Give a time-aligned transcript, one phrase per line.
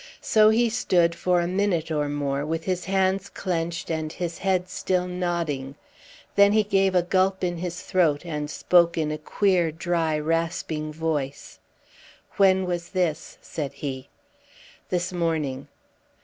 [0.23, 4.67] So he stood for a minute or more, with his hands clenched and his head
[4.67, 5.75] still nodding.
[6.33, 10.91] Then he gave a gulp in his throat, and spoke in a queer dry, rasping
[10.91, 11.59] voice.
[12.37, 14.09] "When was this?" said he.
[14.89, 15.67] "This morning."